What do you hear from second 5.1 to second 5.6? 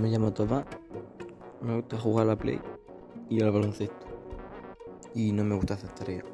Y no me